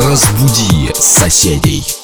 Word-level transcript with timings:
Разбуди 0.00 0.92
соседей. 0.94 1.97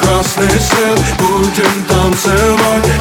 красный 0.00 0.48
свет. 0.48 1.00
Будем 1.18 1.84
танцевать. 1.88 2.91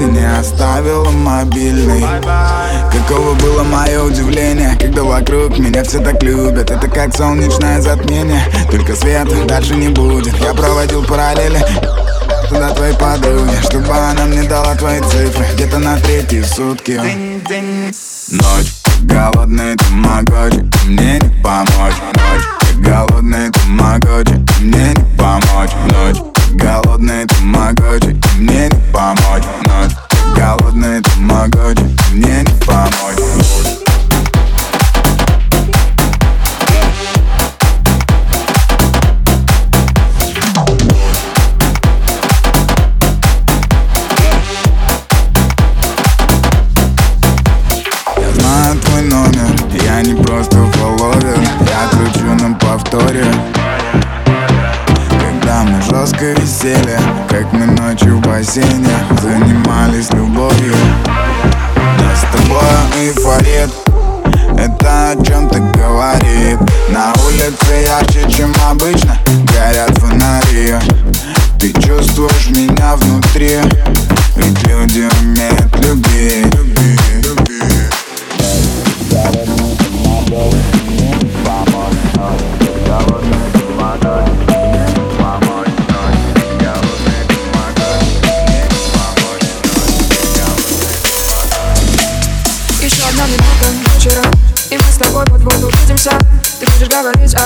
Такси, 0.00 0.04
не 0.04 0.38
оставила 0.38 1.10
мобильный. 1.10 2.04
Каково 2.92 3.34
было 3.34 3.62
мое 3.62 4.02
удивление, 4.02 4.76
когда 4.78 5.02
вокруг 5.02 5.58
меня 5.58 5.82
все 5.84 6.00
так 6.00 6.22
любят. 6.22 6.70
Это 6.70 6.88
как 6.88 7.14
солнечное 7.14 7.80
затмение, 7.80 8.42
только 8.70 8.94
света 8.96 9.44
дальше 9.46 9.74
не 9.74 9.88
будет. 9.88 10.36
Я 10.38 10.54
проводил 10.54 11.04
параллели 11.04 11.60
туда 12.48 12.70
твоей 12.70 12.94
подруге 12.94 13.52
Чтобы 13.62 13.92
она 13.92 14.24
мне 14.24 14.42
дала 14.42 14.74
твои 14.74 14.98
цифры 15.02 15.46
Где-то 15.54 15.78
на 15.78 15.96
третьи 16.00 16.42
сутки. 16.42 17.00
Ночь, 18.30 18.72
голодный 19.02 19.76
тамагочи 19.76 20.68
Мне 20.86 21.20
не 21.20 21.42
помочь. 21.42 21.94
Ночь, 22.14 22.84
голодный 22.84 23.50
тамагочи 23.50 24.44
Мне 24.60 24.94
не 24.94 25.16
помочь. 25.16 25.70
Ночь, 25.92 26.16
голодный 26.54 27.26
тамагочи 27.26 28.19
висели, 56.62 56.98
как 57.28 57.52
мы 57.52 57.66
ночью 57.66 58.18
в 58.18 58.20
бассейне 58.20 58.88
Занимались 59.22 60.10
любовью. 60.12 60.74
Да 61.04 62.16
с 62.16 62.20
тобой 62.32 63.06
эйфорит 63.06 63.70
это 64.58 65.10
о 65.10 65.24
чем-то 65.24 65.58
говорит. 65.58 66.58
На 66.90 67.12
улице 67.24 67.86
ярче, 67.86 68.30
чем 68.30 68.52
обычно 68.68 69.16
Горят 69.54 69.96
фонари. 69.98 70.74
Ты 71.58 71.72
чувствуешь 71.80 72.50
меня 72.50 72.96
внутри 72.96 73.58
Ведь 74.36 74.66
люди 74.66 75.08
умеют 75.22 75.76
любить 75.84 77.09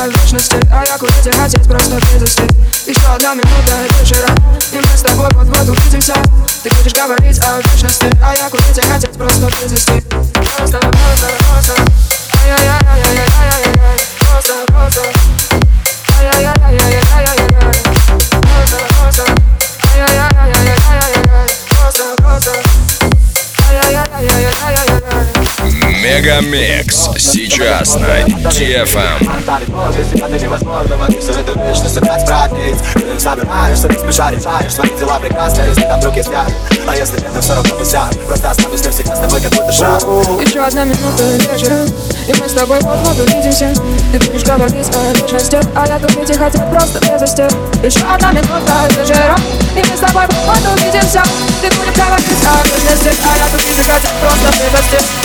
о 0.04 0.08
вечности 0.08 0.60
А 0.70 0.84
я 0.84 0.98
и 1.26 1.32
хотеть 1.32 1.66
просто 1.66 1.96
близости. 1.96 2.42
Еще 2.86 3.06
одна 3.06 3.34
минута 3.34 3.72
вечера 4.00 4.28
И 4.72 4.76
мы 4.76 4.96
с 4.96 5.02
тобой 5.02 5.28
вот-вот 5.32 5.68
увидимся 5.68 6.14
Ты 6.62 6.70
будешь 6.70 6.92
говорить 6.92 7.40
о 7.40 7.60
вечности 7.60 8.10
А 8.22 8.34
я 8.34 8.50
и 8.80 8.86
хотеть 8.86 9.12
просто 9.12 9.46
близости. 9.46 10.04
Просто, 10.10 10.78
просто, 10.78 11.28
просто. 11.38 11.74
Ай-яй-яй-яй-яй-яй-яй 12.42 14.00
Просто, 14.18 14.52
просто 14.66 15.13
Мегамикс. 26.04 27.08
Сейчас 27.16 27.94
на 27.94 28.18
А 39.66 39.72
шаг 39.72 40.02
Еще 40.44 40.60
одна 40.60 40.84
минута 40.84 41.22
вечера 41.38 41.86
И 42.28 42.34
мы 42.38 42.48
с 42.50 42.52
тобой 42.52 42.78
вот-вот 42.82 43.18
увидимся. 43.20 43.72
Ты 44.12 44.18
будешь 44.18 44.44
говорить 44.44 44.90
о 44.94 45.12
вечности 45.14 45.58
А 45.74 45.86
я 45.86 45.98
тут 45.98 46.14
ведь 46.16 46.36
хотел 46.36 46.68
просто 46.70 47.00
близости 47.00 47.44
Еще 47.82 48.04
одна 48.04 48.32
минута 48.32 48.88
вечера 48.90 49.36
И 49.74 49.78
мы 49.78 49.96
с 49.96 50.00
тобой 50.00 50.26
вот-вот 50.26 50.78
увидимся. 50.78 51.22
Ты 51.62 51.68
будешь 51.68 51.96
говорить 51.96 52.44
о 52.44 52.62
вечности 52.62 53.10
А 53.24 53.38
я 53.38 53.46
тут 53.50 53.62
ведь 53.64 53.86
хотел 53.86 54.10
просто 54.20 54.48
близости 54.52 54.98
Упали 54.98 55.23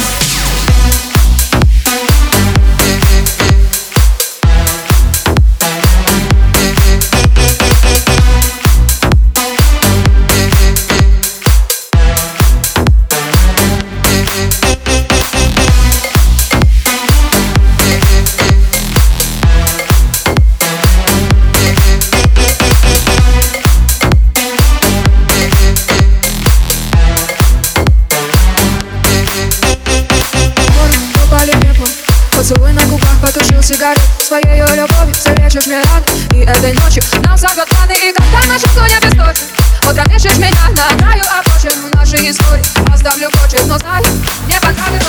Поцелуй 32.39 32.71
на 32.71 32.81
губах 32.85 33.19
потушил 33.21 33.61
сигарет 33.61 33.99
Своей 34.25 34.61
любовью 34.61 35.13
залечишь 35.13 35.65
мне 35.65 35.81
раны. 35.81 36.05
И 36.33 36.45
этой 36.45 36.71
ночью 36.71 37.03
нам 37.21 37.37
загадланы 37.37 37.91
И 37.91 38.13
когда 38.13 38.39
наша 38.47 38.65
Соня 38.69 38.97
без 39.01 39.11
точки 39.11 39.43
Вот 39.83 39.97
промешешь 39.97 40.37
меня 40.37 40.69
на 40.69 40.97
краю 40.97 41.23
обочину 41.37 41.89
нашей 41.93 42.31
истории. 42.31 42.63
Оставлю 42.93 43.29
почерк, 43.31 43.65
но 43.65 43.77
знай, 43.77 44.01
мне 44.45 44.57
понравилось 44.61 45.03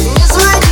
Не 0.00 0.26
звонишь, 0.26 0.69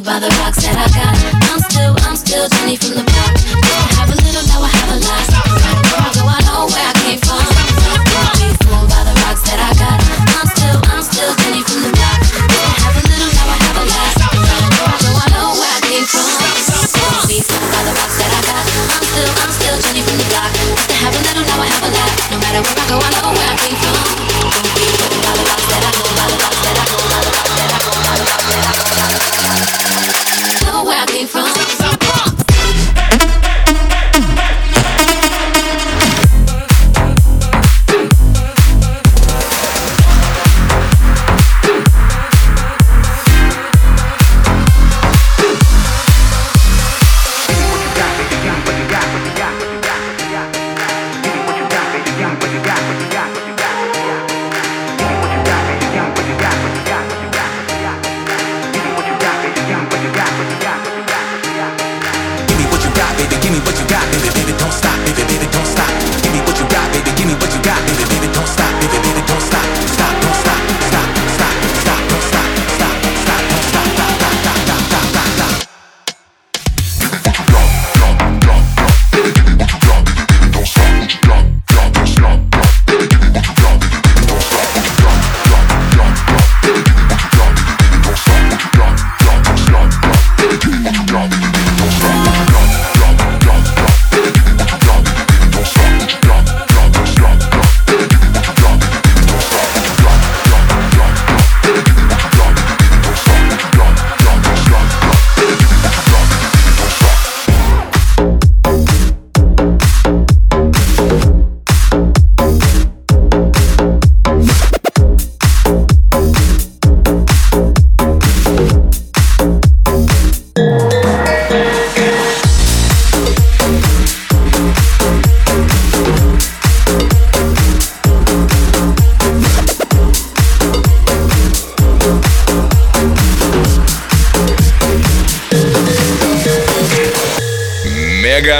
by 0.00 0.20
the 0.20 0.28
rocks 0.40 0.62
that 0.62 0.76
I 0.76 0.86
got. 0.94 1.16
I'm 1.50 1.60
still, 1.70 1.96
I'm 2.06 2.16
still 2.16 2.48
Jenny 2.48 2.76
from 2.76 2.98
the 2.98 3.04
block. 3.04 3.87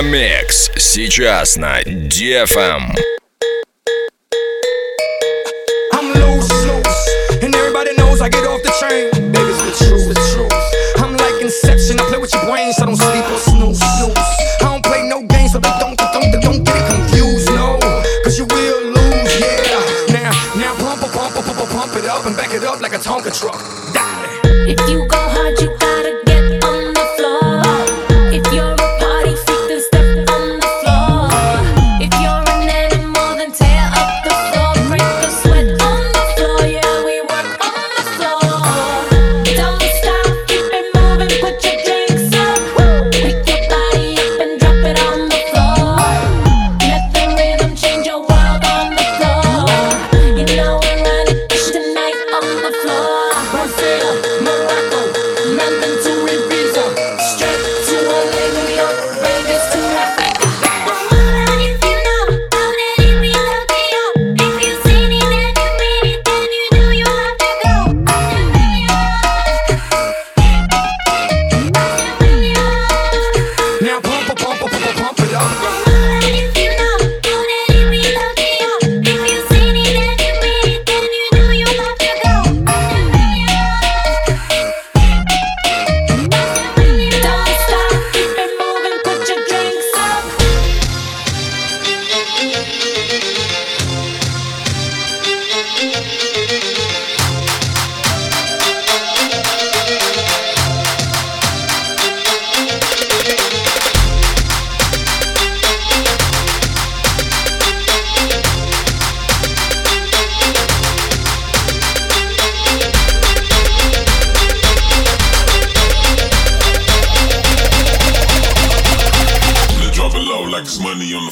Мегамикс. 0.00 0.70
Сейчас 0.76 1.56
на 1.56 1.82
Дефам. 1.84 2.94
I'm 5.92 6.12
loose, 6.14 6.48
loose, 6.66 7.42
and 7.42 7.52
everybody 7.52 7.96
knows 7.96 8.20
I 8.20 8.28
get 8.28 8.46
off 8.46 8.62
the 8.62 8.72
train. 8.78 9.10
Baby's 9.32 9.58
the 9.58 9.84
truth, 9.84 10.08
the 10.08 10.14
truth. 10.30 11.02
I'm 11.02 11.16
like 11.16 11.42
Inception, 11.42 11.98
I 11.98 12.04
play 12.10 12.18
with 12.18 12.32
your 12.32 12.44
brains, 12.44 12.78
I 12.78 12.86
don't 12.86 12.96
sleep 12.96 13.24
or 13.24 13.38
snooze. 13.38 13.82
I 13.82 14.60
don't 14.60 14.84
play 14.84 15.02
no 15.08 15.26
games, 15.26 15.52
so 15.52 15.58
they 15.58 15.74
don't, 15.80 15.98
don't, 15.98 16.42
don't 16.42 16.62
get 16.62 16.76
it 16.76 16.86
confused, 16.86 17.50
no. 17.50 17.78
Cause 18.22 18.38
you 18.38 18.46
will 18.46 18.80
lose, 18.94 19.40
yeah. 19.40 20.14
Now, 20.14 20.30
now 20.54 20.74
pump, 20.76 21.12
pump, 21.12 21.34
pump, 21.34 21.70
pump 21.70 21.96
it 21.96 22.04
up 22.04 22.24
and 22.24 22.36
back 22.36 22.54
it 22.54 22.62
up 22.62 22.80
like 22.80 22.92
a 22.92 22.98
Tonka 22.98 23.36
truck. 23.36 23.77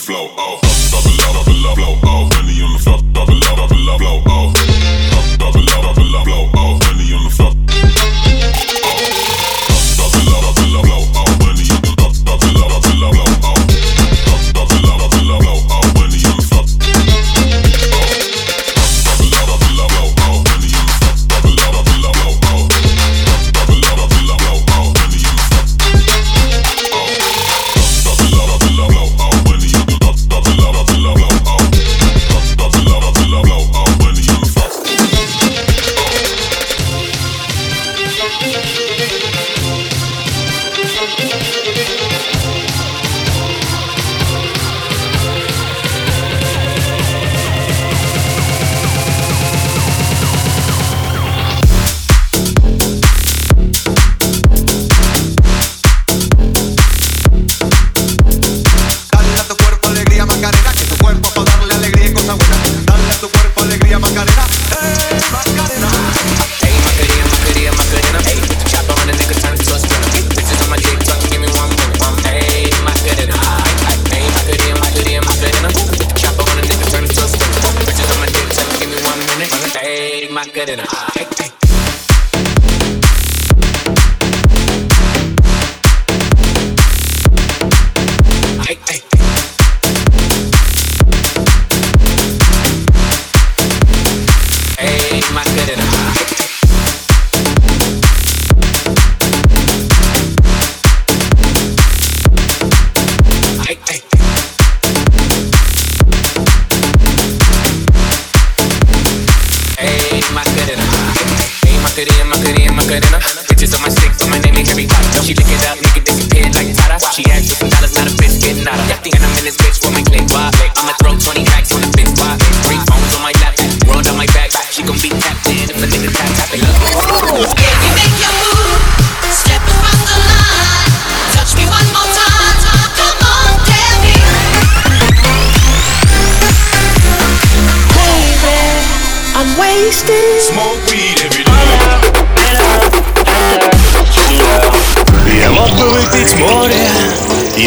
flow. 0.06 0.32
Oh. 0.38 0.65
egg 79.96 80.30
Macarena. 80.30 80.84
Hey, 81.14 81.26
hey. 81.38 81.65